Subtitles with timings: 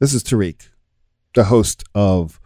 [0.00, 0.70] This is Tariq,
[1.34, 2.40] the host of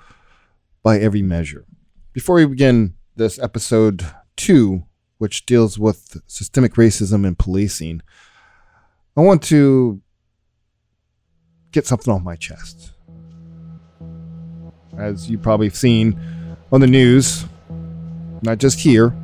[0.83, 1.65] By Every Measure.
[2.13, 4.05] Before we begin this episode
[4.37, 4.83] two,
[5.19, 8.03] which deals with systemic racism and policing,
[9.17, 10.03] I want to
[11.71, 12.91] get something off my chest.
[14.99, 16.19] As you probably have seen
[16.73, 17.45] on the news,
[18.43, 19.17] not just here,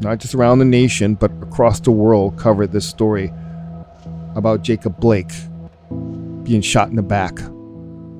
[0.00, 3.30] not just around the nation, but across the world, covered this story
[4.34, 5.32] about Jacob Blake
[6.44, 7.38] being shot in the back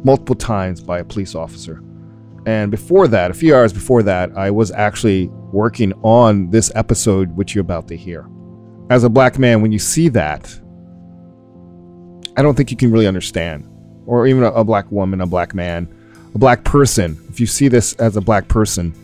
[0.04, 1.82] multiple times by a police officer.
[2.46, 7.34] And before that, a few hours before that, I was actually working on this episode,
[7.36, 8.28] which you're about to hear.
[8.90, 10.54] As a black man, when you see that,
[12.36, 13.70] I don't think you can really understand.
[14.06, 15.88] Or even a, a black woman, a black man,
[16.34, 17.18] a black person.
[17.30, 18.94] If you see this as a black person,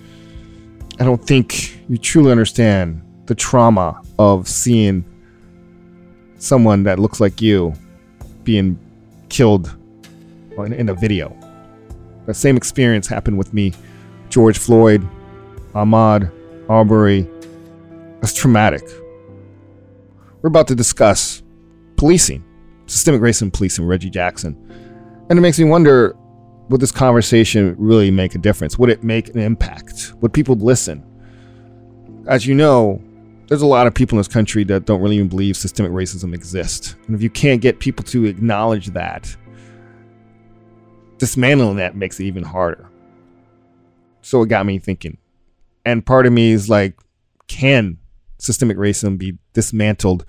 [0.98, 5.04] I don't think you truly understand the trauma of seeing
[6.36, 7.72] someone that looks like you
[8.42, 8.78] being
[9.30, 9.74] killed
[10.58, 11.34] in, in a video.
[12.26, 13.72] That same experience happened with me,
[14.28, 15.06] George Floyd,
[15.72, 16.30] Ahmaud,
[16.68, 17.28] Arbery.
[18.20, 18.82] That's traumatic.
[20.42, 21.42] We're about to discuss
[21.96, 22.44] policing,
[22.86, 24.56] systemic racism policing, Reggie Jackson.
[25.28, 26.16] And it makes me wonder
[26.68, 28.78] would this conversation really make a difference?
[28.78, 30.14] Would it make an impact?
[30.20, 31.04] Would people listen?
[32.28, 33.02] As you know,
[33.50, 36.32] there's a lot of people in this country that don't really even believe systemic racism
[36.32, 36.94] exists.
[37.08, 39.36] And if you can't get people to acknowledge that,
[41.18, 42.88] dismantling that makes it even harder.
[44.22, 45.18] So it got me thinking.
[45.84, 46.96] And part of me is like,
[47.48, 47.98] can
[48.38, 50.24] systemic racism be dismantled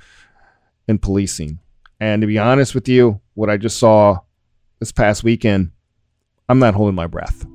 [0.87, 1.59] in policing?
[1.99, 4.21] And to be honest with you, what I just saw
[4.79, 5.69] this past weekend,
[6.49, 7.45] I'm not holding my breath.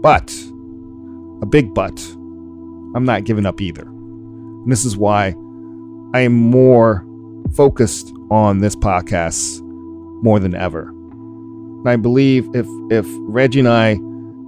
[0.00, 0.34] But,
[1.42, 1.92] a big but,
[2.94, 3.82] I'm not giving up either.
[3.82, 5.34] And this is why
[6.14, 7.04] I am more
[7.54, 9.60] focused on this podcast
[10.22, 10.88] more than ever.
[10.88, 13.98] And I believe if if Reggie and I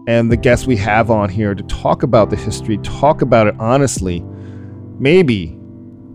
[0.06, 3.56] and the guests we have on here to talk about the history, talk about it
[3.58, 4.24] honestly,
[5.00, 5.58] maybe,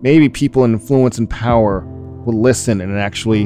[0.00, 1.80] maybe people in influence and power
[2.24, 3.42] will listen and actually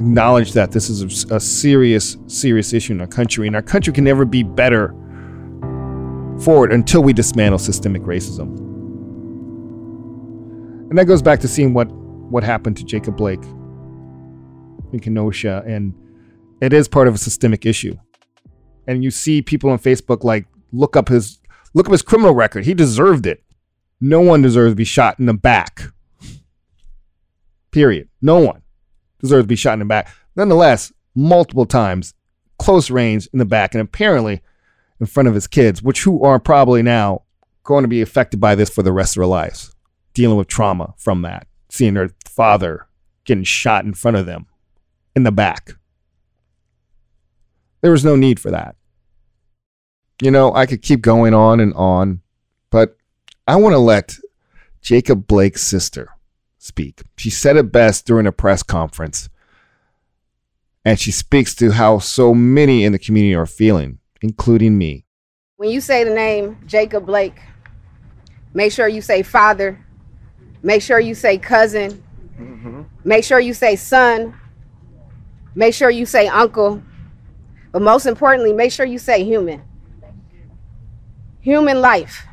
[0.00, 3.92] acknowledge that this is a, a serious, serious issue in our country, and our country
[3.92, 4.94] can never be better
[6.42, 8.56] forward until we dismantle systemic racism.
[10.88, 13.42] And that goes back to seeing what, what happened to Jacob Blake
[14.92, 15.62] in Kenosha.
[15.66, 15.94] And
[16.60, 17.96] it is part of a systemic issue.
[18.86, 21.38] And you see people on Facebook like look up his
[21.74, 22.64] look up his criminal record.
[22.64, 23.42] He deserved it.
[24.00, 25.82] No one deserves to be shot in the back.
[27.70, 28.08] Period.
[28.20, 28.62] No one
[29.20, 30.08] deserves to be shot in the back.
[30.34, 32.14] Nonetheless, multiple times,
[32.58, 34.42] close range in the back, and apparently
[35.00, 37.22] in front of his kids, which who are probably now
[37.64, 39.74] going to be affected by this for the rest of their lives,
[40.14, 42.86] dealing with trauma from that, seeing their father
[43.24, 44.46] getting shot in front of them
[45.14, 45.76] in the back.
[47.80, 48.76] There was no need for that.
[50.20, 52.20] You know, I could keep going on and on,
[52.70, 52.98] but
[53.48, 54.18] I want to let
[54.82, 56.10] Jacob Blake's sister
[56.58, 57.02] speak.
[57.16, 59.30] She said it best during a press conference,
[60.84, 65.04] and she speaks to how so many in the community are feeling including me.
[65.56, 67.40] When you say the name Jacob Blake,
[68.54, 69.84] make sure you say father,
[70.62, 72.02] make sure you say cousin,
[72.38, 72.82] mm-hmm.
[73.04, 74.38] make sure you say son,
[75.54, 76.82] make sure you say uncle,
[77.72, 79.62] but most importantly, make sure you say human.
[81.40, 82.26] Human life.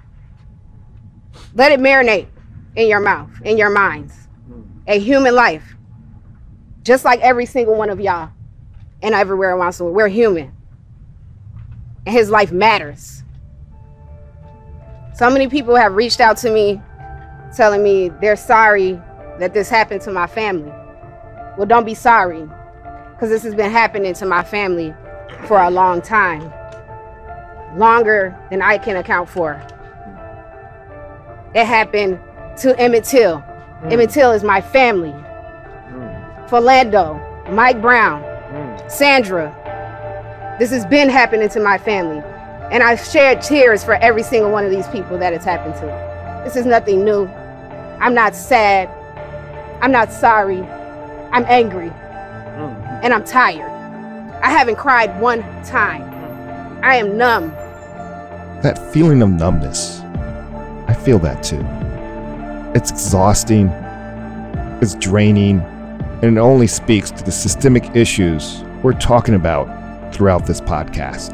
[1.53, 2.27] Let it marinate
[2.75, 4.27] in your mouth, in your minds.
[4.87, 5.75] A human life.
[6.83, 8.31] Just like every single one of y'all
[9.01, 9.95] and everywhere around the world.
[9.95, 10.56] We're human
[12.07, 13.21] and his life matters.
[15.13, 16.81] So many people have reached out to me
[17.53, 18.93] telling me they're sorry
[19.39, 20.71] that this happened to my family.
[21.57, 22.47] Well, don't be sorry
[23.11, 24.93] because this has been happening to my family
[25.47, 26.49] for a long time,
[27.77, 29.61] longer than I can account for.
[31.53, 32.21] It happened
[32.59, 33.39] to Emmett Till.
[33.39, 33.91] Mm.
[33.91, 35.11] Emmett Till is my family.
[35.11, 36.47] Mm.
[36.47, 38.89] Philando, Mike Brown, mm.
[38.89, 39.53] Sandra,
[40.59, 42.23] this has been happening to my family.
[42.71, 46.41] And I've shared tears for every single one of these people that it's happened to.
[46.43, 47.27] This is nothing new.
[47.99, 48.89] I'm not sad.
[49.81, 50.61] I'm not sorry.
[51.31, 51.89] I'm angry.
[51.89, 53.03] Mm.
[53.03, 53.71] And I'm tired.
[54.41, 56.03] I haven't cried one time.
[56.83, 57.51] I am numb.
[58.63, 60.01] That feeling of numbness,
[60.87, 61.63] I feel that too.
[62.75, 63.67] It's exhausting,
[64.81, 65.61] it's draining,
[66.21, 69.76] and it only speaks to the systemic issues we're talking about
[70.11, 71.33] throughout this podcast.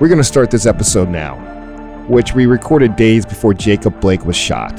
[0.00, 1.36] We're going to start this episode now,
[2.08, 4.72] which we recorded days before Jacob Blake was shot.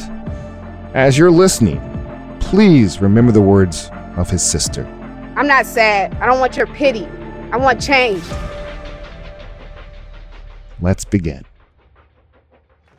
[0.93, 1.79] As you're listening,
[2.39, 4.85] please remember the words of his sister.
[5.35, 6.13] I'm not sad.
[6.15, 7.07] I don't want your pity.
[7.51, 8.23] I want change.
[10.81, 11.45] Let's begin.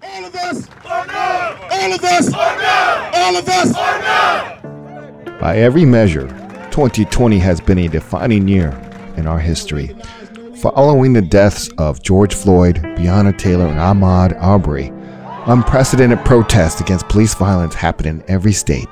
[0.02, 0.68] All of us!
[0.68, 1.58] Or no!
[1.70, 2.28] All of us!
[2.28, 3.10] Or no!
[3.14, 3.70] All of us!
[3.76, 5.38] Or no!
[5.40, 6.28] By every measure,
[6.70, 8.70] 2020 has been a defining year
[9.16, 9.94] in our history.
[10.60, 14.92] Following the deaths of George Floyd, Breonna Taylor, and Ahmaud Arbery,
[15.46, 18.88] unprecedented protests against police violence happened in every state.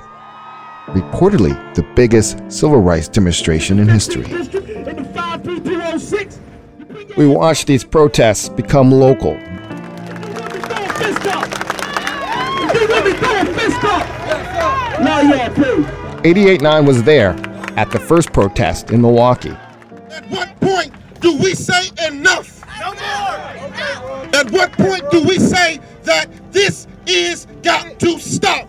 [0.86, 4.26] Reportedly, the biggest civil rights demonstration in history.
[7.16, 9.38] We watched these protests become local.
[16.24, 17.30] 889 was there
[17.76, 19.56] at the first protest in Milwaukee.
[20.12, 22.62] At what point do we say enough?
[22.78, 24.34] No more.
[24.34, 28.68] At what point do we say that this is got to stop?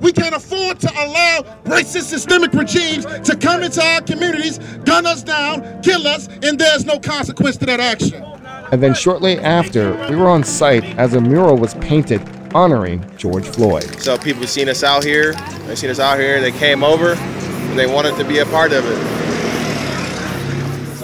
[0.00, 5.22] We can't afford to allow racist systemic regimes to come into our communities, gun us
[5.22, 8.24] down, kill us, and there's no consequence to that action.
[8.72, 12.20] And then shortly after, we were on site as a mural was painted
[12.52, 14.00] honoring George Floyd.
[14.00, 15.34] So people seen us out here,
[15.66, 18.72] they seen us out here, they came over, and they wanted to be a part
[18.72, 19.37] of it.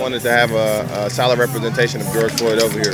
[0.04, 2.92] Wanted to have a, a solid representation of George Floyd over here,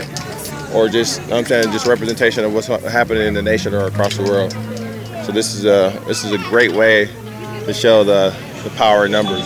[0.73, 4.23] or just I'm saying just representation of what's happening in the nation or across the
[4.23, 4.53] world.
[5.27, 7.07] So this is a this is a great way
[7.65, 9.43] to show the the power of numbers.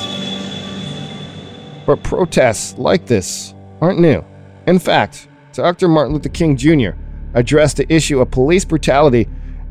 [1.87, 4.23] But protests like this aren't new.
[4.67, 5.89] In fact, Dr.
[5.89, 6.91] Martin Luther King Jr.
[7.33, 9.27] addressed the issue of police brutality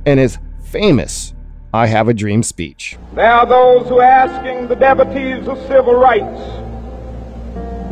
[0.08, 1.36] in his famous
[1.76, 2.98] I Have a Dream speech.
[3.14, 6.73] There are those who are asking the devotees of civil rights,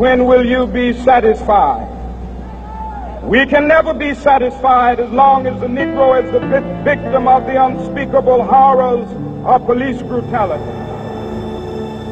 [0.02, 1.88] when will you be satisfied?
[3.22, 6.40] We can never be satisfied as long as the Negro is the
[6.84, 9.08] victim of the unspeakable horrors
[9.46, 10.64] of police brutality.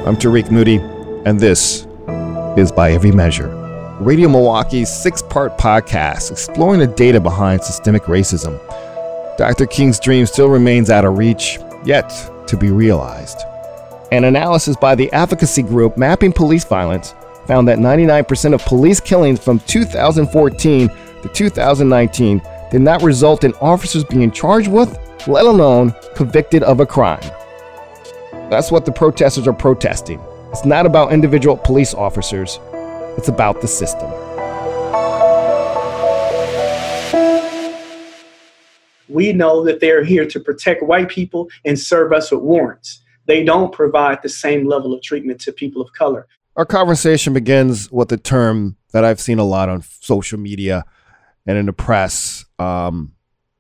[0.05, 0.75] I'm Tariq Moody,
[1.25, 1.87] and this
[2.59, 3.47] is By Every Measure,
[3.99, 8.59] Radio Milwaukee's six part podcast exploring the data behind systemic racism.
[9.39, 9.65] Dr.
[9.65, 12.13] King's dream still remains out of reach, yet
[12.45, 13.39] to be realized.
[14.11, 17.15] An analysis by the advocacy group Mapping Police Violence
[17.49, 24.03] found that 99% of police killings from 2014 to 2019 did not result in officers
[24.03, 24.95] being charged with,
[25.27, 27.23] let alone convicted of a crime.
[28.51, 30.21] That's what the protesters are protesting.
[30.51, 32.59] It's not about individual police officers,
[33.17, 34.11] it's about the system.
[39.07, 43.01] We know that they're here to protect white people and serve us with warrants.
[43.25, 46.27] They don't provide the same level of treatment to people of color.
[46.59, 50.83] Our conversation begins with a term that I've seen a lot on social media
[51.47, 53.13] and in the press um,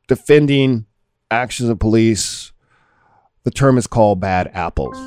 [0.09, 0.85] defending
[1.31, 2.51] actions of police.
[3.45, 4.97] The term is called bad apples.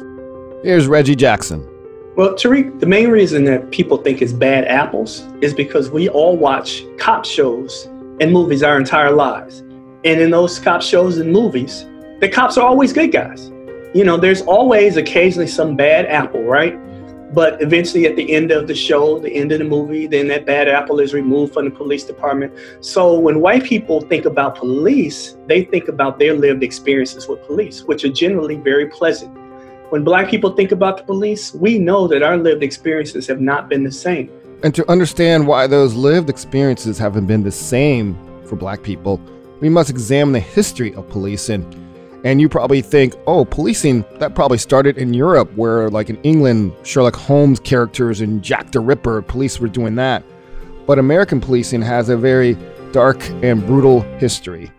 [0.64, 1.68] Here's Reggie Jackson.
[2.16, 6.34] Well, Tariq, the main reason that people think it's bad apples is because we all
[6.34, 7.90] watch cop shows
[8.22, 9.58] and movies our entire lives.
[10.06, 11.84] And in those cop shows and movies,
[12.20, 13.50] the cops are always good guys.
[13.92, 16.74] You know, there's always occasionally some bad apple, right?
[17.32, 20.44] But eventually, at the end of the show, the end of the movie, then that
[20.44, 22.52] bad apple is removed from the police department.
[22.80, 27.84] So when white people think about police, they think about their lived experiences with police,
[27.84, 29.34] which are generally very pleasant.
[29.88, 33.68] When black people think about the police, we know that our lived experiences have not
[33.68, 34.30] been the same.
[34.62, 39.20] And to understand why those lived experiences haven't been the same for black people,
[39.60, 41.62] we must examine the history of policing
[42.24, 46.72] and you probably think, oh, policing, that probably started in Europe, where, like in England,
[46.84, 50.22] Sherlock Holmes characters and Jack the Ripper, police were doing that.
[50.86, 52.56] But American policing has a very
[52.92, 54.70] dark and brutal history.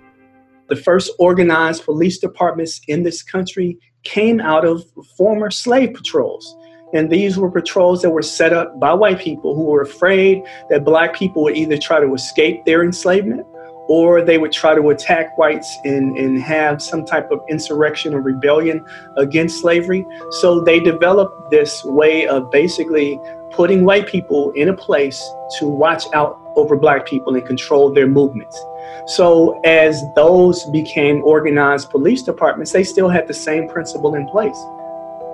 [0.69, 4.83] The first organized police departments in this country came out of
[5.17, 6.55] former slave patrols.
[6.93, 10.85] And these were patrols that were set up by white people who were afraid that
[10.85, 13.45] black people would either try to escape their enslavement
[13.87, 18.21] or they would try to attack whites and, and have some type of insurrection or
[18.21, 18.85] rebellion
[19.17, 20.05] against slavery.
[20.41, 23.19] So they developed this way of basically
[23.51, 25.21] putting white people in a place
[25.59, 28.59] to watch out over black people and control their movements.
[29.05, 34.57] So as those became organized police departments, they still had the same principle in place.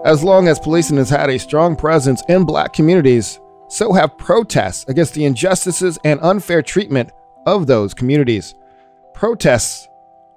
[0.06, 4.86] As long as policing has had a strong presence in black communities, so have protests
[4.88, 7.12] against the injustices and unfair treatment
[7.46, 8.56] of those communities.
[9.14, 9.88] Protests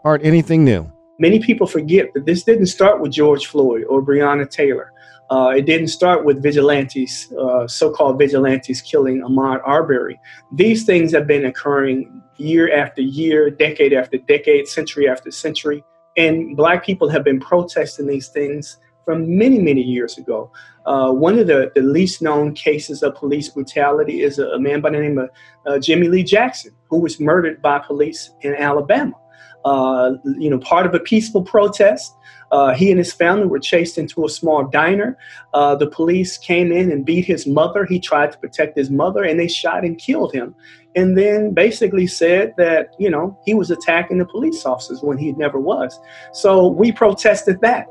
[0.04, 0.90] aren't anything new.
[1.18, 4.92] Many people forget that this didn't start with George Floyd or Breonna Taylor.
[5.30, 10.20] Uh, it didn't start with vigilantes, uh, so called vigilantes killing Ahmaud Arbery.
[10.52, 15.84] These things have been occurring year after year, decade after decade, century after century.
[16.16, 20.50] And Black people have been protesting these things from many, many years ago.
[20.86, 24.80] Uh, one of the, the least known cases of police brutality is a, a man
[24.80, 25.30] by the name of
[25.66, 29.14] uh, Jimmy Lee Jackson, who was murdered by police in Alabama.
[29.64, 32.14] Uh, you know, part of a peaceful protest.
[32.50, 35.16] Uh, he and his family were chased into a small diner.
[35.54, 37.86] Uh, the police came in and beat his mother.
[37.86, 40.54] He tried to protect his mother, and they shot and killed him.
[40.96, 45.32] And then basically said that, you know, he was attacking the police officers when he
[45.32, 45.98] never was.
[46.32, 47.86] So we protested that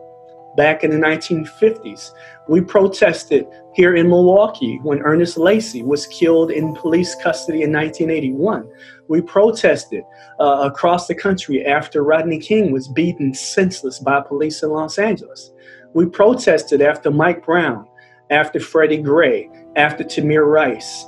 [0.55, 2.11] back in the 1950s.
[2.47, 8.69] We protested here in Milwaukee when Ernest Lacy was killed in police custody in 1981.
[9.07, 10.03] We protested
[10.39, 15.51] uh, across the country after Rodney King was beaten senseless by police in Los Angeles.
[15.93, 17.87] We protested after Mike Brown,
[18.29, 21.05] after Freddie Gray, after Tamir Rice.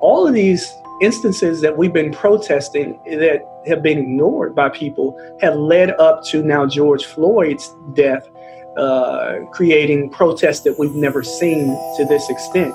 [0.00, 5.56] All of these instances that we've been protesting that have been ignored by people have
[5.56, 8.28] led up to now George Floyd's death
[8.76, 11.66] uh, creating protests that we've never seen
[11.96, 12.74] to this extent.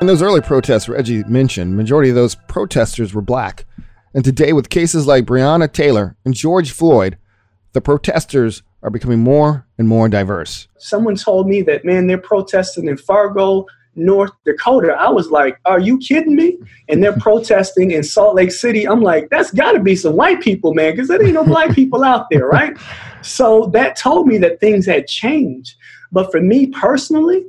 [0.00, 3.66] In those early protests Reggie mentioned, majority of those protesters were black.
[4.14, 7.16] And today, with cases like Breonna Taylor and George Floyd,
[7.72, 10.68] the protesters are becoming more and more diverse.
[10.78, 13.66] Someone told me that, man, they're protesting in Fargo,
[13.96, 14.92] North Dakota.
[14.92, 16.58] I was like, are you kidding me?
[16.88, 18.86] And they're protesting in Salt Lake City.
[18.86, 21.74] I'm like, that's got to be some white people, man, because there ain't no black
[21.74, 22.76] people out there, right?
[23.22, 25.76] So that told me that things had changed.
[26.10, 27.44] But for me personally,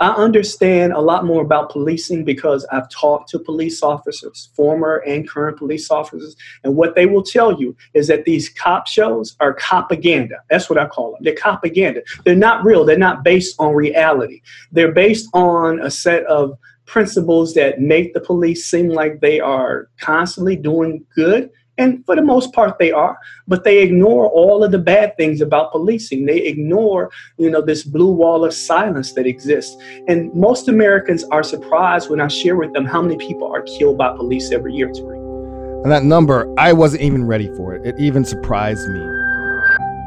[0.00, 5.28] I understand a lot more about policing because I've talked to police officers, former and
[5.28, 6.34] current police officers,
[6.64, 10.36] and what they will tell you is that these cop shows are propaganda.
[10.50, 11.20] That's what I call them.
[11.22, 12.02] They're propaganda.
[12.24, 12.84] They're not real.
[12.84, 14.42] They're not based on reality.
[14.72, 19.88] They're based on a set of principles that make the police seem like they are
[20.00, 24.70] constantly doing good and for the most part, they are, but they ignore all of
[24.70, 26.24] the bad things about policing.
[26.24, 29.76] They ignore, you know, this blue wall of silence that exists.
[30.06, 33.98] And most Americans are surprised when I share with them how many people are killed
[33.98, 35.82] by police every year, Tariq.
[35.82, 37.84] And that number, I wasn't even ready for it.
[37.86, 39.00] It even surprised me.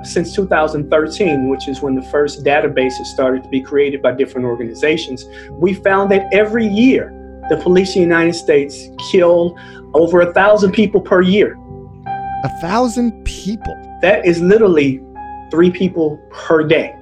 [0.04, 5.26] Since 2013, which is when the first databases started to be created by different organizations,
[5.52, 7.12] we found that every year
[7.50, 9.58] the police in the United States kill
[9.94, 11.58] over a thousand people per year.
[12.44, 13.76] A thousand people?
[14.02, 15.02] That is literally
[15.50, 16.94] three people per day.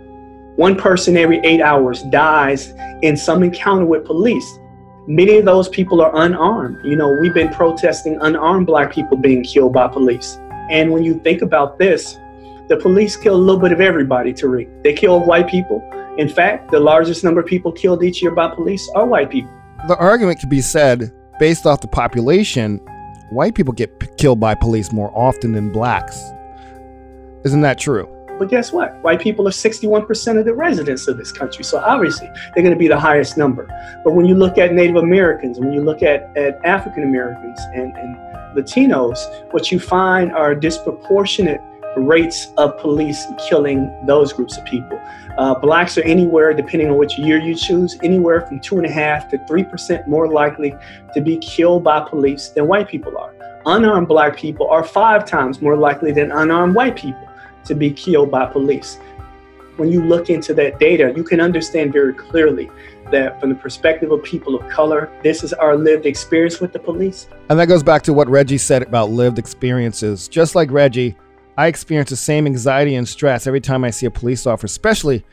[0.55, 4.59] One person every eight hours dies in some encounter with police.
[5.07, 6.85] Many of those people are unarmed.
[6.85, 10.37] You know, we've been protesting unarmed black people being killed by police.
[10.69, 12.17] And when you think about this,
[12.69, 14.83] the police kill a little bit of everybody, Tariq.
[14.83, 15.83] They kill white people.
[16.17, 19.51] In fact, the largest number of people killed each year by police are white people
[19.87, 22.77] the argument could be said based off the population,
[23.29, 26.19] white people get p- killed by police more often than blacks.
[27.43, 28.09] Isn't that true?
[28.39, 29.01] But guess what?
[29.01, 31.63] White people are 61% of the residents of this country.
[31.63, 33.67] So obviously, they're going to be the highest number.
[34.03, 37.95] But when you look at Native Americans, when you look at, at African Americans and,
[37.95, 38.17] and
[38.57, 39.17] Latinos,
[39.53, 41.61] what you find are disproportionate
[41.97, 44.99] rates of police killing those groups of people.
[45.37, 48.91] Uh, blacks are anywhere, depending on which year you choose, anywhere from two and a
[48.91, 50.73] half to three percent more likely
[51.13, 53.33] to be killed by police than white people are.
[53.65, 57.27] Unarmed black people are five times more likely than unarmed white people
[57.65, 58.97] to be killed by police.
[59.77, 62.69] When you look into that data, you can understand very clearly
[63.11, 66.79] that from the perspective of people of color, this is our lived experience with the
[66.79, 67.27] police.
[67.49, 70.29] And that goes back to what Reggie said about lived experiences.
[70.29, 71.17] Just like Reggie,
[71.57, 75.23] I experience the same anxiety and stress every time I see a police officer, especially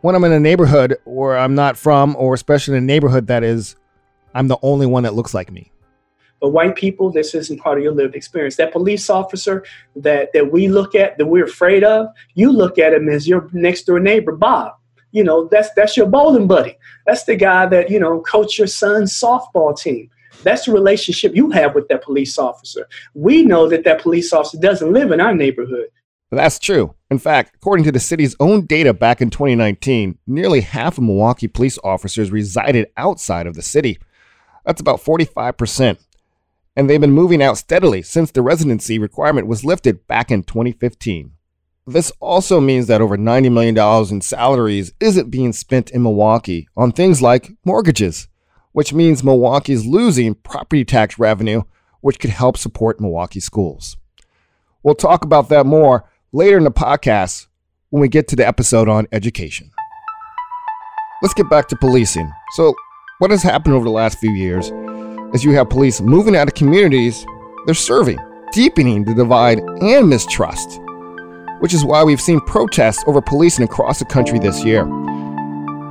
[0.00, 3.42] when I'm in a neighborhood where I'm not from, or especially in a neighborhood that
[3.42, 3.76] is,
[4.34, 5.72] I'm the only one that looks like me.
[6.40, 8.56] But white people, this isn't part of your lived experience.
[8.56, 9.64] That police officer
[9.96, 13.48] that, that we look at, that we're afraid of, you look at him as your
[13.52, 14.74] next door neighbor, Bob.
[15.12, 16.76] You know, that's that's your bowling buddy.
[17.06, 20.10] That's the guy that, you know, coach your son's softball team.
[20.42, 22.86] That's the relationship you have with that police officer.
[23.14, 25.88] We know that that police officer doesn't live in our neighborhood.
[26.30, 26.94] That's true.
[27.10, 31.46] In fact, according to the city's own data back in 2019, nearly half of Milwaukee
[31.46, 33.98] police officers resided outside of the city.
[34.64, 35.98] That's about 45%.
[36.74, 41.32] And they've been moving out steadily since the residency requirement was lifted back in 2015.
[41.86, 43.78] This also means that over $90 million
[44.10, 48.26] in salaries isn't being spent in Milwaukee on things like mortgages
[48.76, 51.62] which means Milwaukee is losing property tax revenue,
[52.02, 53.96] which could help support Milwaukee schools.
[54.82, 57.46] We'll talk about that more later in the podcast
[57.88, 59.70] when we get to the episode on education.
[61.22, 62.30] Let's get back to policing.
[62.50, 62.74] So,
[63.18, 64.70] what has happened over the last few years
[65.34, 67.24] is you have police moving out of communities
[67.64, 68.18] they're serving,
[68.52, 70.78] deepening the divide and mistrust.
[71.60, 74.84] which is why we've seen protests over policing across the country this year.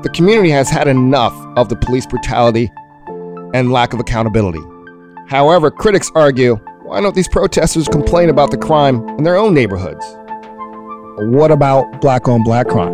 [0.06, 2.72] The community has had enough of the police brutality
[3.56, 4.62] and lack of accountability.
[5.28, 10.06] However, critics argue why don't these protesters complain about the crime in their own neighborhoods?
[11.34, 12.94] What about black on black crime?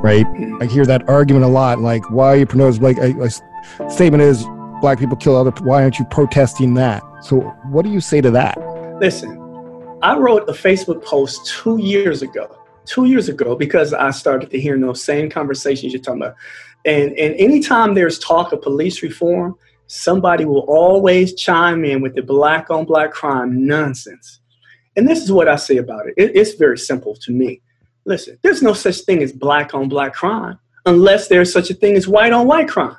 [0.00, 0.24] Right?
[0.60, 1.80] I hear that argument a lot.
[1.80, 2.82] Like, why are you promoting?
[2.82, 4.46] Like, a, a statement is
[4.80, 5.50] black people kill other.
[5.64, 7.02] Why aren't you protesting that?
[7.20, 7.40] So,
[7.70, 8.56] what do you say to that?
[9.00, 9.36] Listen,
[10.02, 12.57] I wrote a Facebook post two years ago.
[12.88, 16.36] Two years ago, because I started to hear those same conversations you're talking about.
[16.84, 19.56] And and anytime there's talk of police reform,
[19.88, 24.40] somebody will always chime in with the black on black crime nonsense.
[24.96, 26.14] And this is what I say about it.
[26.16, 26.34] it.
[26.34, 27.60] It's very simple to me.
[28.04, 31.94] Listen, there's no such thing as black on black crime unless there's such a thing
[31.94, 32.96] as white on white crime.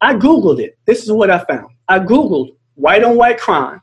[0.00, 0.78] I Googled it.
[0.86, 1.68] This is what I found.
[1.88, 3.80] I Googled white on white crime,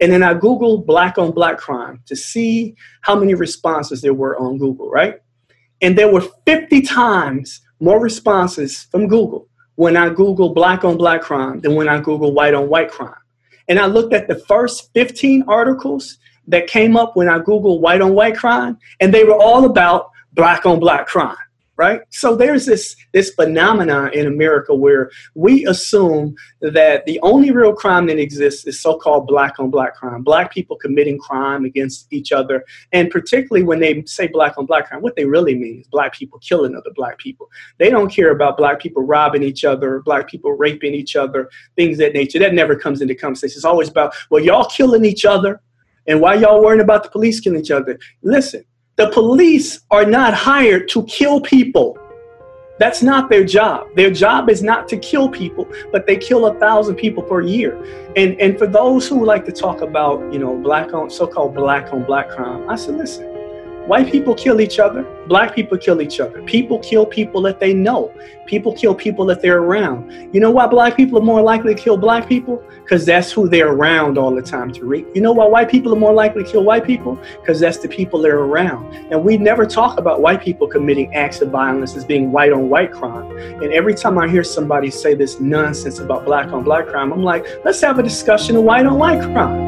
[0.00, 4.38] and then I Googled black on black crime to see how many responses there were
[4.38, 5.20] on Google, right?
[5.80, 11.22] And there were 50 times more responses from Google when I Google black on black
[11.22, 13.14] crime than when I Google white on white crime.
[13.68, 18.00] And I looked at the first 15 articles that came up when I Googled white
[18.00, 21.36] on white crime, and they were all about black on black crime
[21.78, 22.00] right?
[22.10, 28.06] So there's this this phenomenon in America where we assume that the only real crime
[28.06, 32.64] that exists is so-called black on black crime, black people committing crime against each other,
[32.92, 36.12] and particularly when they say black on black crime, what they really mean is black
[36.12, 37.48] people killing other black people.
[37.78, 41.96] They don't care about black people robbing each other, black people raping each other, things
[41.98, 42.40] that nature.
[42.40, 43.56] That never comes into conversation.
[43.56, 45.62] It's always about well, y'all killing each other.
[46.08, 47.98] And why y'all worrying about the police killing each other?
[48.22, 48.64] Listen,
[48.98, 51.96] the police are not hired to kill people.
[52.80, 53.86] That's not their job.
[53.94, 57.76] Their job is not to kill people, but they kill a thousand people per year.
[58.16, 61.92] And and for those who like to talk about, you know, black on so-called black
[61.92, 63.37] on black crime, I said, listen,
[63.88, 65.02] White people kill each other.
[65.28, 66.42] Black people kill each other.
[66.42, 68.12] People kill people that they know.
[68.44, 70.34] People kill people that they're around.
[70.34, 72.62] You know why black people are more likely to kill black people?
[72.82, 75.14] Because that's who they're around all the time, Tariq.
[75.14, 77.18] You know why white people are more likely to kill white people?
[77.40, 78.94] Because that's the people they're around.
[79.10, 82.68] And we never talk about white people committing acts of violence as being white on
[82.68, 83.38] white crime.
[83.38, 87.24] And every time I hear somebody say this nonsense about black on black crime, I'm
[87.24, 89.67] like, let's have a discussion of white on white crime.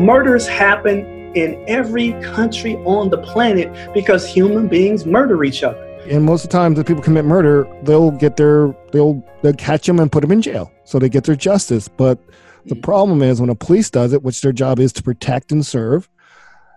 [0.00, 5.84] Murders happen in every country on the planet because human beings murder each other.
[6.08, 9.86] And most of the time, the people commit murder, they'll get their they'll they'll catch
[9.86, 11.86] them and put them in jail, so they get their justice.
[11.86, 12.18] But
[12.64, 12.82] the mm.
[12.82, 16.08] problem is when a police does it, which their job is to protect and serve,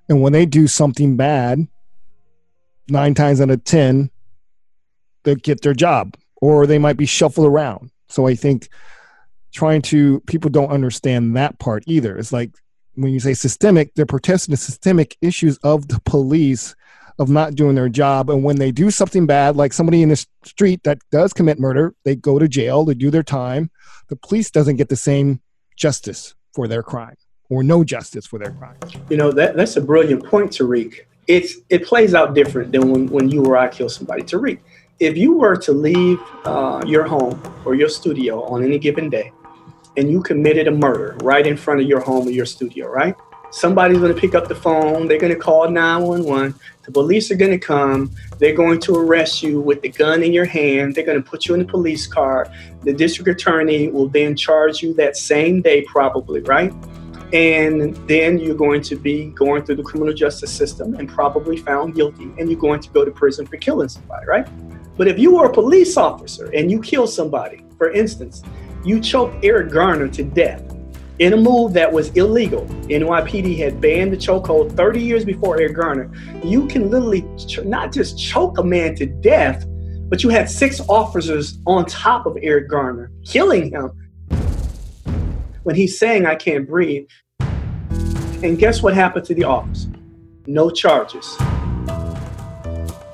[0.10, 1.66] and when they do something bad,
[2.90, 4.12] nine times out of ten,
[5.24, 7.90] they'll get their job, or they might be shuffled around.
[8.10, 8.68] So I think
[9.54, 12.18] trying to people don't understand that part either.
[12.18, 12.52] It's like
[12.95, 16.75] when you say systemic, they're protesting the systemic issues of the police
[17.19, 18.29] of not doing their job.
[18.29, 21.93] And when they do something bad, like somebody in the street that does commit murder,
[22.06, 23.69] they go to jail, they do their time.
[24.10, 25.41] The police doesn't get the same
[25.75, 27.15] justice for their crime
[27.49, 28.77] or no justice for their crime.
[29.10, 31.01] You know, that, that's a brilliant point, Tariq.
[31.27, 34.23] It's, it plays out different than when, when you or I kill somebody.
[34.23, 34.60] Tariq,
[34.99, 39.32] if you were to leave uh, your home or your studio on any given day,
[39.97, 43.15] and you committed a murder right in front of your home or your studio, right?
[43.51, 45.08] Somebody's going to pick up the phone.
[45.08, 46.56] They're going to call 911.
[46.82, 48.10] The police are going to come.
[48.39, 50.95] They're going to arrest you with the gun in your hand.
[50.95, 52.51] They're going to put you in the police car.
[52.82, 56.73] The district attorney will then charge you that same day, probably, right?
[57.32, 61.93] And then you're going to be going through the criminal justice system and probably found
[61.93, 62.32] guilty.
[62.39, 64.47] And you're going to go to prison for killing somebody, right?
[64.97, 68.43] But if you were a police officer and you kill somebody, for instance,
[68.84, 70.63] you choked Eric Garner to death
[71.19, 72.65] in a move that was illegal.
[72.89, 76.12] NYPD had banned the chokehold 30 years before Eric Garner.
[76.43, 79.65] You can literally ch- not just choke a man to death,
[80.10, 83.91] but you had six officers on top of Eric Garner, killing him
[85.63, 87.08] when he's saying, I can't breathe.
[87.39, 89.89] And guess what happened to the officer?
[90.46, 91.38] No charges.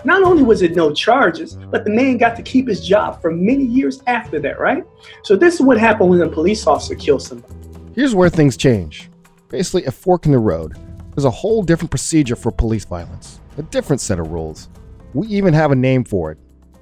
[0.10, 3.30] Not only was it no charges, but the man got to keep his job for
[3.30, 4.84] many years after that, right?
[5.22, 7.54] So this is what happened when a police officer kills somebody.
[7.94, 9.12] Here's where things change.
[9.50, 10.76] Basically, a fork in the road.
[11.14, 14.68] There's a whole different procedure for police violence, a different set of rules.
[15.14, 16.40] We even have a name for it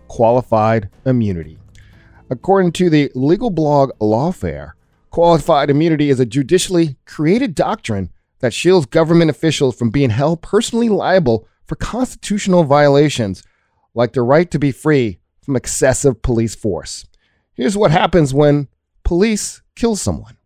[0.08, 1.60] qualified immunity.
[2.30, 4.72] According to the legal blog Lawfare,
[5.10, 8.10] qualified immunity is a judicially created doctrine
[8.40, 13.44] that shields government officials from being held personally liable for constitutional violations
[13.94, 17.06] like the right to be free from excessive police force.
[17.54, 18.68] Here's what happens when
[19.04, 20.38] police kill someone.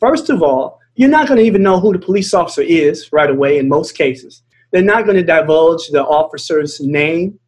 [0.00, 3.30] First of all, you're not going to even know who the police officer is right
[3.30, 4.42] away in most cases.
[4.72, 7.38] They're not going to divulge the officer's name,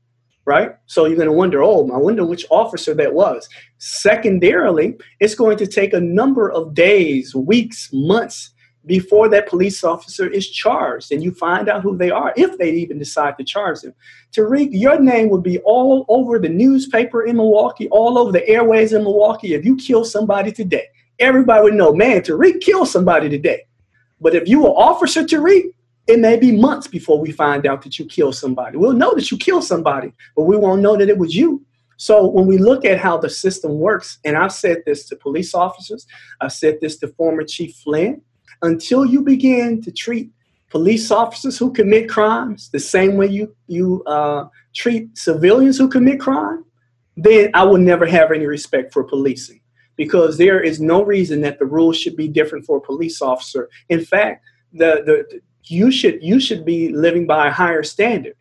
[0.44, 0.70] right?
[0.86, 3.48] So you're going to wonder, oh, I wonder which officer that was.
[3.78, 8.52] Secondarily, it's going to take a number of days, weeks, months
[8.88, 12.70] before that police officer is charged and you find out who they are, if they
[12.70, 13.94] even decide to charge them.
[14.32, 18.92] Tariq, your name would be all over the newspaper in Milwaukee, all over the airways
[18.92, 20.86] in Milwaukee if you kill somebody today.
[21.20, 23.66] Everybody would know, man, Tariq killed somebody today.
[24.20, 25.66] But if you were Officer Tariq,
[26.06, 28.78] it may be months before we find out that you killed somebody.
[28.78, 31.64] We'll know that you killed somebody, but we won't know that it was you.
[31.98, 35.52] So when we look at how the system works, and I've said this to police
[35.52, 36.06] officers,
[36.40, 38.22] I've said this to former Chief Flynn,
[38.62, 40.30] until you begin to treat
[40.70, 46.20] police officers who commit crimes the same way you you uh, treat civilians who commit
[46.20, 46.64] crime,
[47.16, 49.60] then I will never have any respect for policing
[49.96, 53.68] because there is no reason that the rules should be different for a police officer.
[53.88, 58.34] In fact, the, the you should you should be living by a higher standard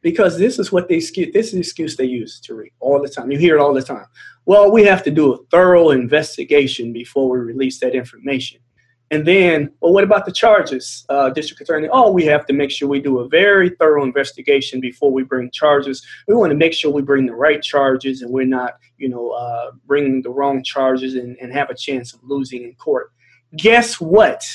[0.00, 3.08] because this is what they this is the excuse they use to read all the
[3.08, 3.30] time.
[3.30, 4.06] You hear it all the time.
[4.44, 8.60] Well, we have to do a thorough investigation before we release that information.
[9.12, 11.86] And then, well, what about the charges, uh, district attorney?
[11.92, 15.50] Oh, we have to make sure we do a very thorough investigation before we bring
[15.50, 16.02] charges.
[16.26, 19.28] We want to make sure we bring the right charges and we're not, you know,
[19.32, 23.12] uh, bringing the wrong charges and, and have a chance of losing in court.
[23.54, 24.46] Guess what?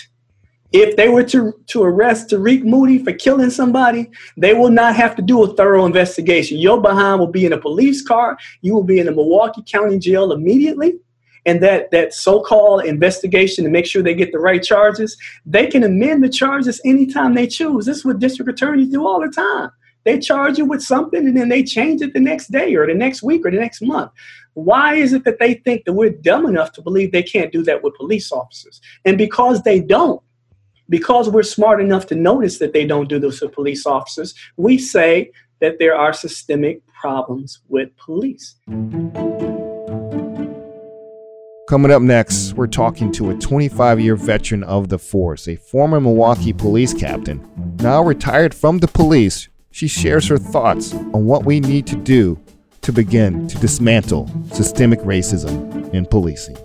[0.72, 5.16] If they were to, to arrest Tariq Moody for killing somebody, they will not have
[5.18, 6.58] to do a thorough investigation.
[6.58, 8.40] Your behind will be in a police car.
[8.62, 10.96] You will be in a Milwaukee County jail immediately
[11.48, 15.84] and that that so-called investigation to make sure they get the right charges, they can
[15.84, 17.86] amend the charges anytime they choose.
[17.86, 19.72] This is what district attorneys do all the time.
[20.04, 22.94] They charge you with something and then they change it the next day or the
[22.94, 24.12] next week or the next month.
[24.54, 27.64] Why is it that they think that we're dumb enough to believe they can't do
[27.64, 28.82] that with police officers?
[29.06, 30.22] And because they don't,
[30.90, 34.78] because we're smart enough to notice that they don't do this with police officers, we
[34.78, 38.56] say that there are systemic problems with police.
[41.68, 46.00] Coming up next, we're talking to a 25 year veteran of the force, a former
[46.00, 47.46] Milwaukee police captain.
[47.82, 52.40] Now retired from the police, she shares her thoughts on what we need to do
[52.84, 56.56] to begin to dismantle systemic racism in policing.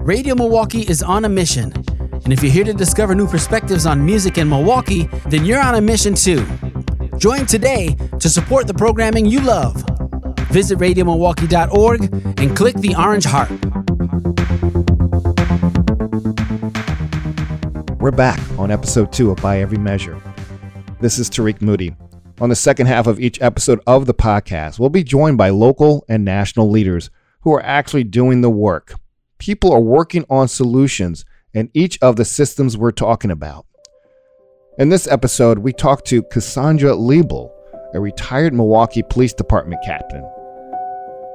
[0.00, 1.72] Radio Milwaukee is on a mission
[2.28, 5.76] and if you're here to discover new perspectives on music in Milwaukee, then you're on
[5.76, 6.46] a mission too.
[7.16, 9.82] Join today to support the programming you love.
[10.50, 12.02] Visit radiomilwaukee.org
[12.38, 13.48] and click the orange heart.
[17.98, 20.20] We're back on episode two of By Every Measure.
[21.00, 21.96] This is Tariq Moody.
[22.42, 26.04] On the second half of each episode of the podcast, we'll be joined by local
[26.10, 27.08] and national leaders
[27.40, 28.92] who are actually doing the work.
[29.38, 31.24] People are working on solutions
[31.58, 33.66] and each of the systems we're talking about.
[34.78, 37.50] In this episode, we talked to Cassandra Liebel,
[37.94, 40.24] a retired Milwaukee Police Department captain.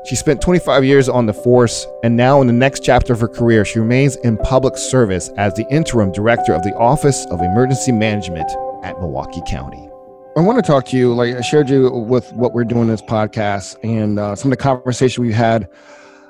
[0.06, 3.28] She spent 25 years on the force, and now in the next chapter of her
[3.28, 7.92] career, she remains in public service as the interim director of the Office of Emergency
[7.92, 8.50] Management
[8.84, 9.90] at Milwaukee County.
[10.36, 12.88] I want to talk to you, like I shared you with what we're doing in
[12.88, 15.70] this podcast and uh, some of the conversation we've had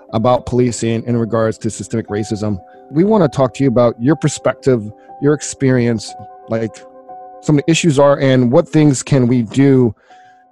[0.09, 2.59] about policing in regards to systemic racism
[2.91, 4.91] we want to talk to you about your perspective,
[5.21, 6.13] your experience,
[6.49, 6.75] like
[7.41, 9.95] some of the issues are, and what things can we do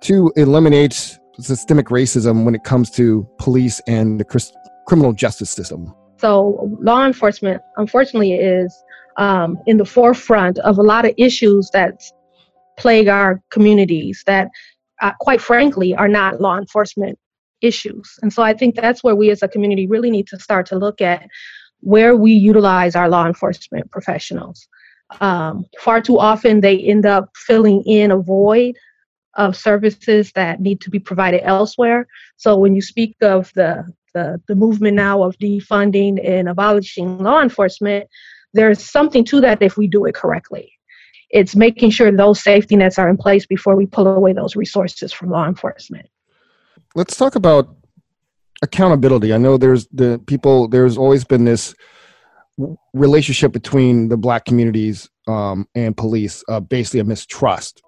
[0.01, 4.51] to eliminate systemic racism when it comes to police and the
[4.87, 5.93] criminal justice system.
[6.17, 8.75] So, law enforcement, unfortunately, is
[9.17, 12.01] um, in the forefront of a lot of issues that
[12.77, 14.49] plague our communities that,
[15.01, 17.17] uh, quite frankly, are not law enforcement
[17.61, 18.17] issues.
[18.21, 20.77] And so I think that's where we as a community really need to start to
[20.77, 21.27] look at
[21.81, 24.67] where we utilize our law enforcement professionals.
[25.19, 28.75] Um, far too often, they end up filling in a void
[29.35, 32.07] of services that need to be provided elsewhere.
[32.37, 37.41] So when you speak of the the, the movement now of defunding and abolishing law
[37.41, 38.09] enforcement,
[38.53, 40.73] there's something to that if we do it correctly.
[41.29, 45.13] It's making sure those safety nets are in place before we pull away those resources
[45.13, 46.09] from law enforcement.
[46.93, 47.73] Let's talk about
[48.61, 49.33] accountability.
[49.33, 50.67] I know there's the people.
[50.67, 51.75] There's always been this
[52.93, 57.81] relationship between the black communities um, and police, uh, basically a mistrust.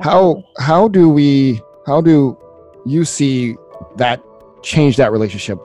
[0.00, 2.38] How how do we how do
[2.86, 3.56] you see
[3.96, 4.22] that
[4.62, 5.58] change that relationship?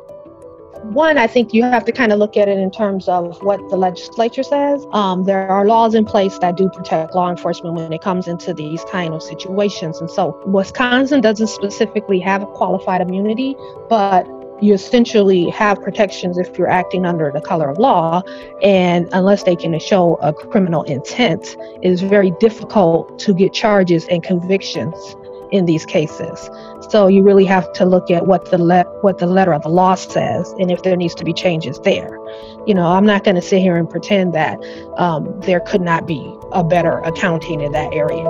[0.84, 3.58] One, I think you have to kind of look at it in terms of what
[3.70, 4.86] the legislature says.
[4.92, 8.54] Um, there are laws in place that do protect law enforcement when it comes into
[8.54, 10.02] these kind of situations.
[10.02, 13.56] And so Wisconsin doesn't specifically have a qualified immunity,
[13.88, 14.28] but
[14.62, 18.22] you essentially have protections if you're acting under the color of law.
[18.62, 24.06] And unless they can show a criminal intent, it is very difficult to get charges
[24.10, 25.16] and convictions
[25.54, 26.50] in these cases.
[26.90, 29.70] So you really have to look at what the le- what the letter of the
[29.70, 32.18] law says, and if there needs to be changes there.
[32.66, 34.58] You know, I'm not going to sit here and pretend that
[34.98, 38.28] um, there could not be a better accounting in that area.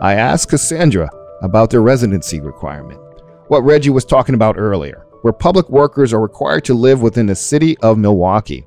[0.00, 1.10] I asked Cassandra
[1.42, 3.00] about the residency requirement,
[3.48, 7.36] what Reggie was talking about earlier, where public workers are required to live within the
[7.36, 8.66] city of Milwaukee.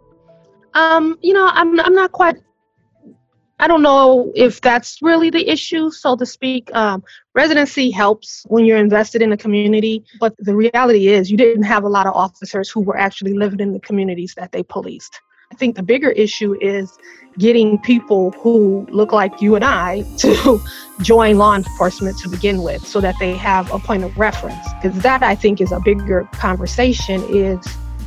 [0.76, 2.36] Um, you know, I'm I'm not quite
[3.62, 6.74] I don't know if that's really the issue, so to speak.
[6.74, 7.04] Um,
[7.36, 11.84] residency helps when you're invested in the community, but the reality is you didn't have
[11.84, 15.20] a lot of officers who were actually living in the communities that they policed.
[15.52, 16.98] I think the bigger issue is
[17.38, 20.62] getting people who look like you and I to
[21.02, 24.66] join law enforcement to begin with so that they have a point of reference.
[24.82, 27.60] Because that I think is a bigger conversation is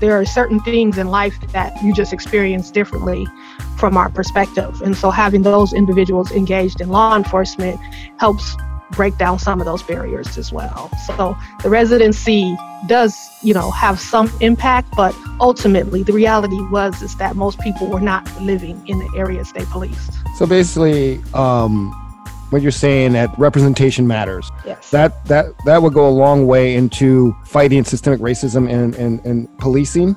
[0.02, 3.24] there are certain things in life that you just experience differently
[3.76, 4.82] from our perspective.
[4.82, 7.78] And so having those individuals engaged in law enforcement
[8.18, 8.56] helps
[8.90, 10.90] break down some of those barriers as well.
[11.06, 12.56] So the residency
[12.88, 17.86] does, you know, have some impact, but ultimately the reality was is that most people
[17.86, 20.14] were not living in the areas they policed.
[20.36, 21.94] So basically, um,
[22.52, 24.50] what you're saying that representation matters.
[24.66, 24.90] Yes.
[24.90, 29.58] That that that would go a long way into fighting systemic racism and and, and
[29.58, 30.16] policing.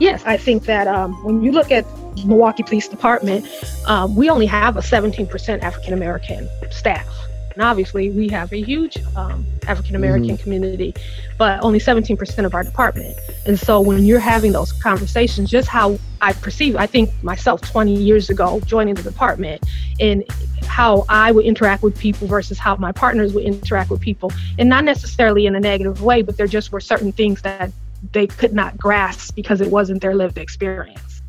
[0.00, 1.86] Yes, I think that um, when you look at
[2.26, 3.46] Milwaukee Police Department,
[3.86, 7.06] um, we only have a 17% African American staff.
[7.54, 10.42] And obviously, we have a huge um, African American mm-hmm.
[10.42, 10.94] community,
[11.38, 13.16] but only 17% of our department.
[13.46, 17.94] And so, when you're having those conversations, just how I perceive, I think myself 20
[17.94, 19.62] years ago joining the department,
[20.00, 20.24] and
[20.64, 24.68] how I would interact with people versus how my partners would interact with people, and
[24.68, 27.70] not necessarily in a negative way, but there just were certain things that
[28.12, 31.22] they could not grasp because it wasn't their lived experience.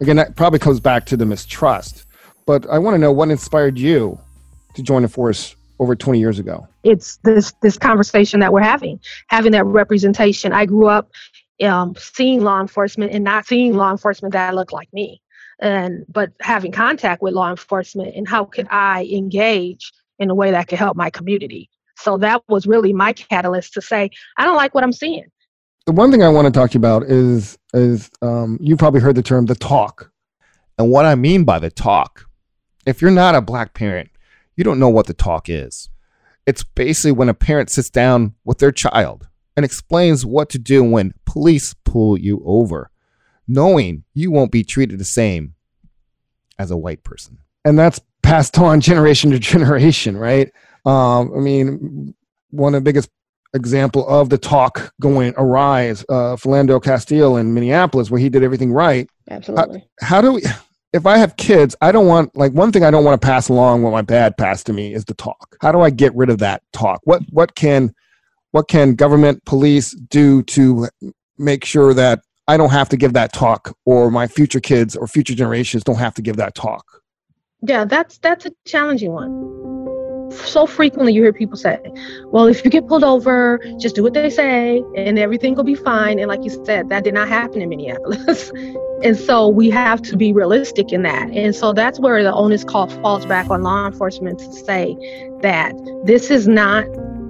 [0.00, 2.04] Again, that probably comes back to the mistrust.
[2.46, 4.20] But I want to know what inspired you
[4.76, 6.66] to join the force over 20 years ago?
[6.84, 10.52] It's this this conversation that we're having, having that representation.
[10.52, 11.10] I grew up
[11.62, 15.20] um, seeing law enforcement and not seeing law enforcement that looked like me,
[15.60, 20.50] and but having contact with law enforcement and how could I engage in a way
[20.50, 21.68] that could help my community.
[21.98, 25.26] So that was really my catalyst to say I don't like what I'm seeing.
[25.86, 29.00] The one thing I want to talk to you about is is um, you probably
[29.00, 30.10] heard the term the talk,
[30.78, 32.26] and what I mean by the talk.
[32.86, 34.10] If you're not a black parent,
[34.56, 35.88] you don't know what the talk is.
[36.46, 40.82] It's basically when a parent sits down with their child and explains what to do
[40.82, 42.90] when police pull you over,
[43.48, 45.54] knowing you won't be treated the same
[46.58, 47.38] as a white person.
[47.64, 50.52] And that's passed on generation to generation, right?
[50.84, 52.14] Um, I mean,
[52.50, 53.10] one of the biggest
[53.54, 58.44] example of the talk going awry is uh, Philando Castile in Minneapolis, where he did
[58.44, 59.08] everything right.
[59.30, 59.84] Absolutely.
[60.00, 60.42] How, how do we?
[60.96, 63.48] If I have kids, I don't want like one thing I don't want to pass
[63.48, 65.56] along what my dad passed to me is the talk.
[65.60, 67.00] How do I get rid of that talk?
[67.04, 67.94] What what can
[68.50, 70.88] what can government police do to
[71.38, 75.06] make sure that I don't have to give that talk or my future kids or
[75.06, 76.84] future generations don't have to give that talk?
[77.62, 79.75] Yeah, that's that's a challenging one
[80.44, 81.78] so frequently you hear people say,
[82.26, 85.74] well, if you get pulled over, just do what they say and everything will be
[85.74, 86.18] fine.
[86.18, 88.50] And like you said, that did not happen in Minneapolis.
[89.02, 91.30] and so we have to be realistic in that.
[91.30, 94.96] And so that's where the onus call falls back on law enforcement to say
[95.42, 96.84] that this is not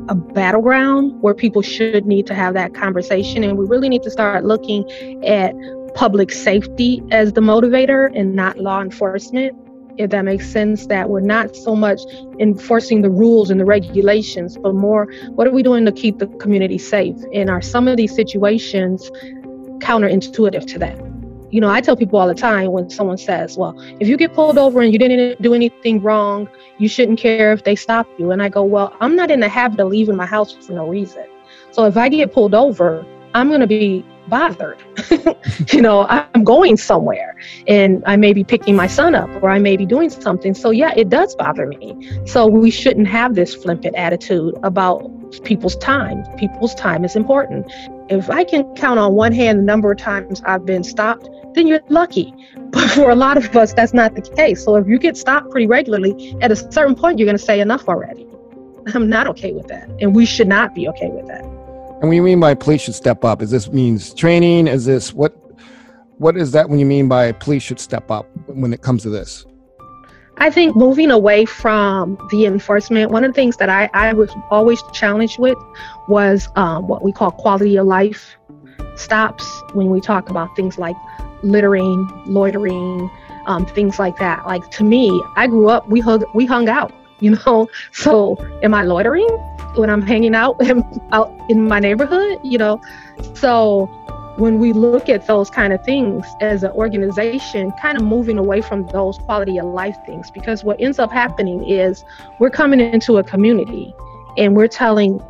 [0.09, 3.43] a battleground where people should need to have that conversation.
[3.43, 4.85] And we really need to start looking
[5.25, 5.55] at
[5.95, 9.57] public safety as the motivator and not law enforcement
[9.99, 12.01] if that makes sense, that we're not so much
[12.39, 16.27] enforcing the rules and the regulations, but more what are we doing to keep the
[16.27, 17.17] community safe?
[17.33, 19.11] And are some of these situations
[19.79, 20.99] counterintuitive to that?
[21.51, 24.35] You know, I tell people all the time when someone says, Well, if you get
[24.35, 28.33] pulled over and you didn't do anything wrong, you shouldn't care if they stop you.
[28.33, 30.89] And I go, Well, I'm not in the habit of leaving my house for no
[30.89, 31.25] reason.
[31.71, 34.83] So if I get pulled over, I'm going to be bothered.
[35.73, 37.37] you know, I'm going somewhere
[37.67, 40.55] and I may be picking my son up or I may be doing something.
[40.55, 42.21] So, yeah, it does bother me.
[42.27, 45.11] So, we shouldn't have this flippant attitude about
[45.45, 46.25] people's time.
[46.37, 47.71] People's time is important.
[48.09, 51.67] If I can count on one hand the number of times I've been stopped, then
[51.67, 52.33] you're lucky.
[52.71, 54.65] But for a lot of us, that's not the case.
[54.65, 57.61] So, if you get stopped pretty regularly, at a certain point, you're going to say
[57.61, 58.27] enough already.
[58.95, 59.89] I'm not okay with that.
[60.01, 61.56] And we should not be okay with that.
[62.01, 64.69] And when you mean by police should step up, is this means training?
[64.69, 65.35] Is this what
[66.19, 69.11] what is that when you mean by police should step up when it comes to
[69.11, 69.47] this?
[70.39, 74.31] I think moving away from the enforcement, one of the things that I, I was
[74.51, 75.57] always challenged with
[76.09, 78.37] was um, what we call quality of life
[78.97, 80.97] stops when we talk about things like
[81.43, 83.11] littering, loitering,
[83.47, 84.47] um, things like that.
[84.47, 87.69] Like to me, I grew up, we hung, we hung out, you know.
[87.93, 89.29] So am I loitering
[89.75, 90.57] when I'm hanging out
[91.13, 92.39] out in my neighborhood?
[92.43, 92.81] You know,
[93.35, 93.87] so
[94.37, 98.61] when we look at those kind of things as an organization, kind of moving away
[98.61, 102.05] from those quality of life things, because what ends up happening is
[102.39, 103.95] we're coming into a community
[104.37, 105.23] and we're telling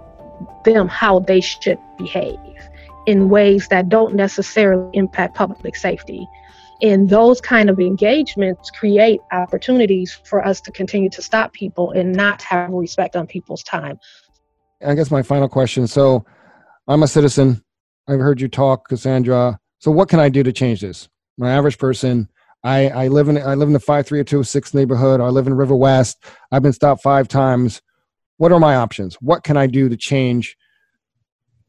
[0.64, 2.38] them how they should behave
[3.06, 6.28] in ways that don't necessarily impact public safety.
[6.82, 12.12] And those kind of engagements create opportunities for us to continue to stop people and
[12.12, 13.98] not have respect on people's time.
[14.86, 15.86] I guess my final question.
[15.86, 16.24] So
[16.86, 17.62] I'm a citizen
[18.08, 19.58] I've heard you talk, Cassandra.
[19.78, 21.08] So what can I do to change this?
[21.38, 22.28] My average person,
[22.62, 25.20] I, I live in I live in the five three oh two six neighborhood.
[25.20, 26.16] I live in Riverwest.
[26.50, 27.82] I've been stopped five times.
[28.38, 29.16] What are my options?
[29.16, 30.56] What can I do to change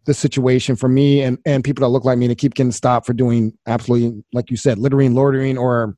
[0.07, 3.05] the situation for me and, and people that look like me to keep getting stopped
[3.05, 5.95] for doing absolutely like you said, littering, loitering, or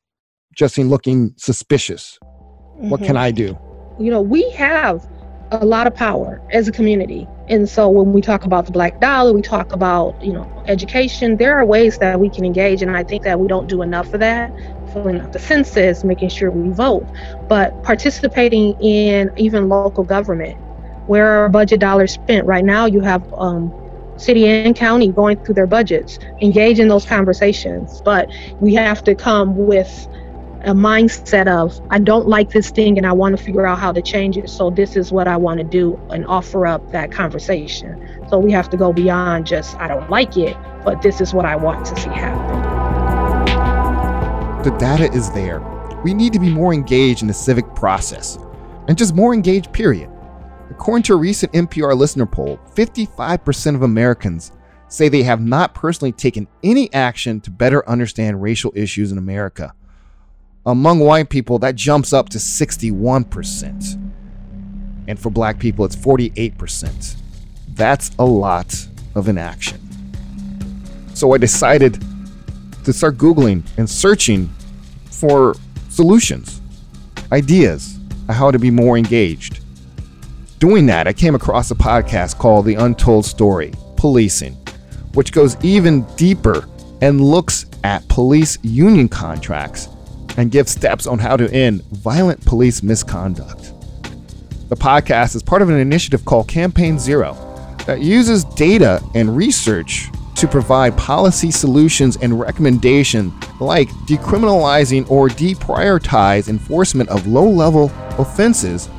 [0.56, 2.18] just in looking suspicious?
[2.24, 2.90] Mm-hmm.
[2.90, 3.18] What can mm-hmm.
[3.18, 3.58] I do?
[4.00, 5.08] You know, we have
[5.52, 7.28] a lot of power as a community.
[7.48, 11.38] And so when we talk about the black dollar, we talk about, you know, education,
[11.38, 12.82] there are ways that we can engage.
[12.82, 14.52] And I think that we don't do enough of that,
[14.92, 17.08] filling out the census, making sure we vote,
[17.48, 20.58] but participating in even local government.
[21.08, 22.46] Where are budget dollars spent?
[22.46, 23.74] Right now, you have um,
[24.20, 28.02] city and county going through their budgets, engage in those conversations.
[28.02, 28.30] But
[28.60, 30.08] we have to come with
[30.64, 33.94] a mindset of I don't like this thing and I want to figure out how
[33.94, 34.50] to change it.
[34.50, 38.26] So this is what I want to do and offer up that conversation.
[38.30, 41.46] So we have to go beyond just I don't like it, but this is what
[41.46, 42.60] I want to see happen.
[44.64, 45.62] The data is there.
[46.04, 48.38] We need to be more engaged in the civic process
[48.90, 50.10] and just more engaged, period.
[50.70, 54.52] According to a recent NPR listener poll, 55% of Americans
[54.88, 59.74] say they have not personally taken any action to better understand racial issues in America.
[60.66, 64.12] Among white people, that jumps up to 61%.
[65.08, 67.16] And for black people, it's 48%.
[67.70, 69.80] That's a lot of inaction.
[71.14, 72.04] So I decided
[72.84, 74.50] to start Googling and searching
[75.10, 75.56] for
[75.90, 76.62] solutions,
[77.32, 79.59] ideas how to be more engaged.
[80.60, 84.56] Doing that, I came across a podcast called The Untold Story Policing,
[85.14, 86.68] which goes even deeper
[87.02, 89.88] and looks at police union contracts
[90.36, 93.72] and gives steps on how to end violent police misconduct.
[94.68, 97.36] The podcast is part of an initiative called Campaign Zero
[97.86, 106.50] that uses data and research to provide policy solutions and recommendations like decriminalizing or deprioritize
[106.50, 108.90] enforcement of low level offenses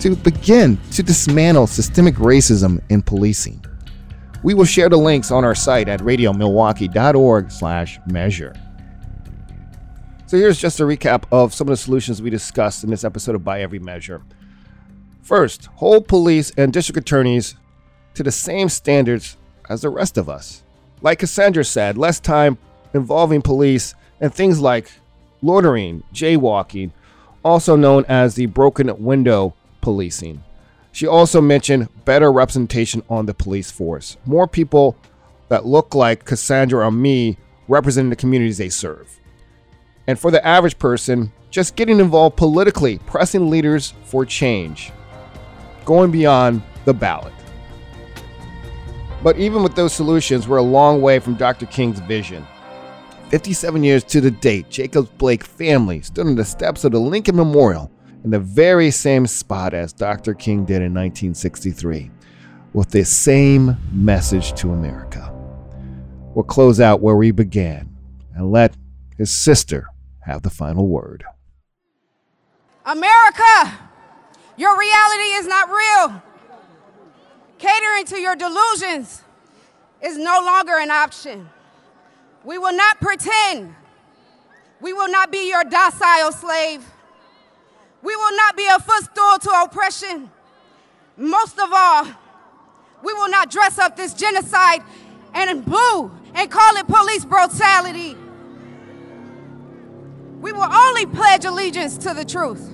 [0.00, 3.62] to begin to dismantle systemic racism in policing.
[4.42, 8.54] We will share the links on our site at radiomilwaukee.org/measure.
[10.26, 13.36] So here's just a recap of some of the solutions we discussed in this episode
[13.36, 14.22] of By Every Measure.
[15.22, 17.54] First, hold police and district attorneys
[18.14, 19.36] to the same standards
[19.68, 20.62] as the rest of us.
[21.00, 22.58] Like Cassandra said, less time
[22.94, 24.90] involving police and things like
[25.42, 26.90] loitering, jaywalking,
[27.44, 29.54] also known as the broken window
[29.86, 30.42] policing.
[30.90, 34.16] She also mentioned better representation on the police force.
[34.26, 34.96] More people
[35.48, 39.20] that look like Cassandra or me representing the communities they serve.
[40.08, 44.90] And for the average person, just getting involved politically, pressing leaders for change,
[45.84, 47.32] going beyond the ballot.
[49.22, 51.66] But even with those solutions, we're a long way from Dr.
[51.66, 52.44] King's vision.
[53.30, 57.36] 57 years to the date, Jacob Blake family stood on the steps of the Lincoln
[57.36, 57.88] Memorial
[58.26, 60.34] in the very same spot as Dr.
[60.34, 62.10] King did in 1963,
[62.72, 65.32] with the same message to America.
[66.34, 67.88] We'll close out where we began
[68.34, 68.76] and let
[69.16, 69.86] his sister
[70.22, 71.22] have the final word.
[72.84, 73.78] America,
[74.56, 76.22] your reality is not real.
[77.58, 79.22] Catering to your delusions
[80.02, 81.48] is no longer an option.
[82.42, 83.72] We will not pretend.
[84.80, 86.84] We will not be your docile slave.
[88.02, 90.30] We will not be a footstool to oppression.
[91.16, 92.06] Most of all,
[93.02, 94.82] we will not dress up this genocide
[95.34, 98.16] and boo and call it police brutality.
[100.40, 102.70] We will only pledge allegiance to the truth.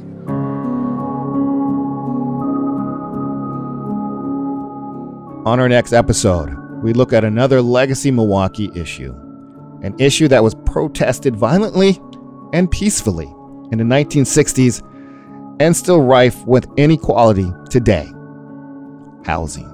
[5.44, 9.12] On our next episode, we look at another legacy Milwaukee issue,
[9.82, 12.00] an issue that was protested violently
[12.52, 13.26] and peacefully
[13.72, 14.82] in the 1960s
[15.60, 18.10] and still rife with inequality today
[19.24, 19.68] housing.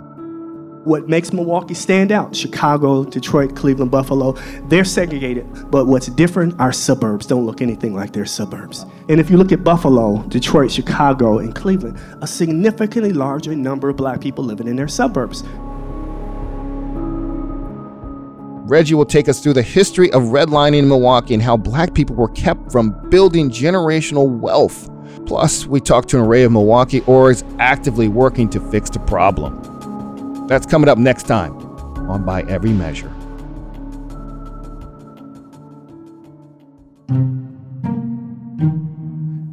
[0.85, 4.33] What makes Milwaukee stand out, Chicago, Detroit, Cleveland, Buffalo,
[4.69, 5.47] they're segregated.
[5.71, 8.87] But what's different, our suburbs don't look anything like their suburbs.
[9.09, 13.97] And if you look at Buffalo, Detroit, Chicago, and Cleveland, a significantly larger number of
[13.97, 15.43] black people living in their suburbs.
[18.69, 22.15] Reggie will take us through the history of redlining in Milwaukee and how black people
[22.17, 24.89] were kept from building generational wealth.
[25.29, 30.47] Plus, we talk to an array of Milwaukee orgs actively working to fix the problem.
[30.49, 31.55] That's coming up next time
[32.09, 33.11] on By Every Measure.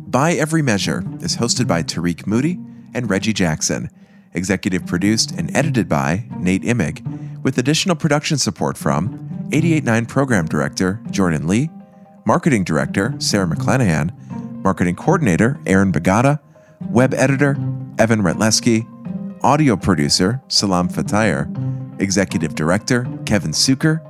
[0.09, 2.57] By Every Measure is hosted by Tarik Moody
[2.93, 3.89] and Reggie Jackson,
[4.33, 11.01] executive produced and edited by Nate Imig with additional production support from 889 Program Director
[11.11, 11.69] Jordan Lee,
[12.25, 14.13] Marketing Director Sarah McClanahan,
[14.65, 16.39] Marketing Coordinator Aaron Bagata,
[16.89, 17.51] Web Editor
[17.99, 18.87] Evan Rytlewski,
[19.43, 24.01] Audio Producer Salam Fatayer, Executive Director Kevin Sucher,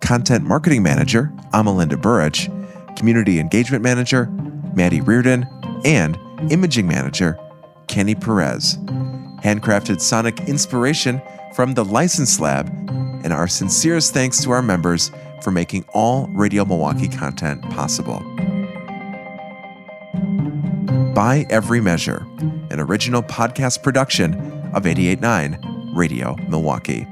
[0.00, 2.48] Content Marketing Manager Amalinda Burrich,
[2.96, 4.26] Community Engagement Manager
[4.72, 5.44] Maddie Reardon,
[5.84, 6.16] and
[6.52, 7.36] Imaging Manager
[7.88, 8.78] Kenny Perez.
[9.42, 11.20] Handcrafted sonic inspiration
[11.54, 12.68] from the License Lab,
[13.24, 15.10] and our sincerest thanks to our members
[15.42, 18.22] for making all Radio Milwaukee content possible.
[21.18, 22.24] By Every Measure,
[22.70, 24.34] an original podcast production
[24.72, 27.08] of 889 Radio Milwaukee.